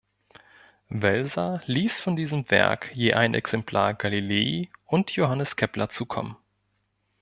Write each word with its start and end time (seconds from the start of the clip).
Welser 0.89 1.61
ließ 1.67 1.99
von 1.99 2.15
diesem 2.15 2.49
Werk 2.49 2.89
je 2.95 3.13
ein 3.13 3.35
Exemplar 3.35 3.93
Galilei 3.93 4.69
und 4.87 5.11
Johannes 5.11 5.55
Kepler 5.55 5.89
zukommen. 5.89 6.37